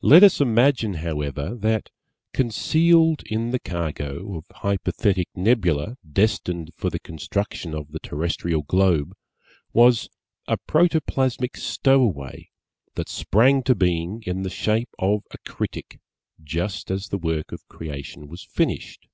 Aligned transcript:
Let 0.00 0.22
us 0.22 0.40
imagine, 0.40 0.94
however, 1.04 1.54
that 1.54 1.90
concealed 2.32 3.22
in 3.26 3.50
the 3.50 3.58
cargo 3.58 4.38
of 4.38 4.46
Hypothetic 4.50 5.28
Nebula 5.34 5.98
destined 6.10 6.72
for 6.76 6.88
the 6.88 6.98
construction 6.98 7.74
of 7.74 7.92
the 7.92 7.98
Terrestrial 7.98 8.62
Globe 8.62 9.12
was 9.74 10.08
a 10.48 10.56
Protoplasmic 10.56 11.58
Stowaway 11.58 12.48
that 12.94 13.10
sprang 13.10 13.62
to 13.64 13.74
being 13.74 14.22
in 14.24 14.44
the 14.44 14.48
shape 14.48 14.88
of 14.98 15.24
a 15.30 15.36
Critic 15.46 16.00
just 16.42 16.90
as 16.90 17.08
the 17.08 17.18
work 17.18 17.52
of 17.52 17.68
Creation 17.68 18.28
was 18.28 18.42
finished. 18.42 19.08